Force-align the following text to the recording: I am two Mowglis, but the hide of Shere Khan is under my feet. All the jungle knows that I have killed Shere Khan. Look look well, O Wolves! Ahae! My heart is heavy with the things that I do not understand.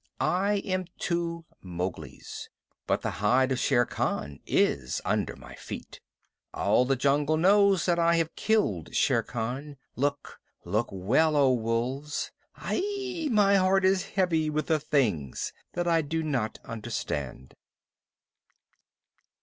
I 0.19 0.63
am 0.65 0.85
two 0.97 1.45
Mowglis, 1.63 2.49
but 2.87 3.03
the 3.03 3.11
hide 3.21 3.51
of 3.51 3.59
Shere 3.59 3.85
Khan 3.85 4.39
is 4.47 4.99
under 5.05 5.35
my 5.35 5.53
feet. 5.53 5.99
All 6.55 6.85
the 6.85 6.95
jungle 6.95 7.37
knows 7.37 7.85
that 7.85 7.99
I 7.99 8.15
have 8.15 8.35
killed 8.35 8.95
Shere 8.95 9.21
Khan. 9.21 9.77
Look 9.95 10.39
look 10.65 10.89
well, 10.91 11.35
O 11.35 11.53
Wolves! 11.53 12.31
Ahae! 12.57 13.29
My 13.29 13.57
heart 13.57 13.85
is 13.85 14.05
heavy 14.15 14.49
with 14.49 14.65
the 14.65 14.79
things 14.79 15.53
that 15.73 15.87
I 15.87 16.01
do 16.01 16.23
not 16.23 16.57
understand. 16.65 17.53